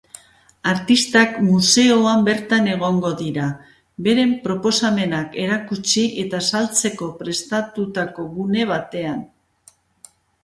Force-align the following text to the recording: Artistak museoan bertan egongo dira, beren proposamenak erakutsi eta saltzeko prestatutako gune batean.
Artistak 0.69 1.35
museoan 1.47 2.23
bertan 2.29 2.69
egongo 2.75 3.11
dira, 3.19 3.49
beren 4.07 4.33
proposamenak 4.47 5.37
erakutsi 5.43 6.05
eta 6.23 6.41
saltzeko 6.47 7.11
prestatutako 7.21 8.27
gune 8.39 8.65
batean. 8.73 9.21